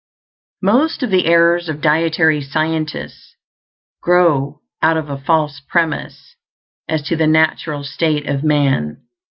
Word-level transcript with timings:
Most 0.63 1.03
of 1.03 1.11
the 1.11 1.27
errors 1.27 1.69
of 1.69 1.79
dietary 1.79 2.41
scientists 2.41 3.35
grow 4.01 4.61
out 4.81 4.97
of 4.97 5.11
a 5.11 5.17
false 5.21 5.59
premise 5.69 6.37
as 6.89 7.03
to 7.03 7.15
the 7.15 7.27
natural 7.27 7.83
state 7.83 8.25
of 8.25 8.43
man. 8.43 9.03